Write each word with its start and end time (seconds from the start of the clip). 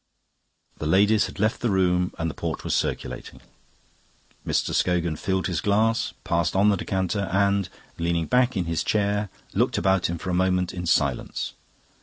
The 0.79 0.87
ladies 0.87 1.27
had 1.27 1.37
left 1.39 1.61
the 1.61 1.69
room 1.69 2.11
and 2.17 2.27
the 2.27 2.33
port 2.33 2.63
was 2.63 2.73
circulating. 2.73 3.39
Mr. 4.43 4.73
Scogan 4.73 5.15
filled 5.15 5.45
his 5.45 5.61
glass, 5.61 6.13
passed 6.23 6.55
on 6.55 6.69
the 6.69 6.75
decanter, 6.75 7.29
and, 7.31 7.69
leaning 7.99 8.25
back 8.25 8.57
in 8.57 8.65
his 8.65 8.83
chair, 8.83 9.29
looked 9.53 9.77
about 9.77 10.09
him 10.09 10.17
for 10.17 10.31
a 10.31 10.33
moment 10.33 10.73
in 10.73 10.87
silence. 10.87 11.53